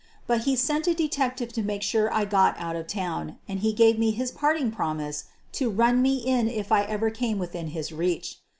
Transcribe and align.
But 0.25 0.45
he 0.45 0.55
sent 0.55 0.87
a 0.87 0.95
detective 0.95 1.53
to 1.53 1.61
make 1.61 1.83
sure 1.83 2.11
I 2.11 2.25
got 2.25 2.57
out 2.57 2.75
of 2.75 2.87
town, 2.87 3.37
and 3.47 3.59
he 3.59 3.71
gave 3.71 3.99
me 3.99 4.09
his 4.09 4.31
parting 4.31 4.71
promise 4.71 5.25
to 5.51 5.69
run 5.69 6.01
me 6.01 6.15
in 6.15 6.47
if 6.47 6.71
I 6.71 6.85
ever 6.85 7.11
came 7.11 7.37
within 7.37 7.67
his 7.67 7.91
reach. 7.91 8.39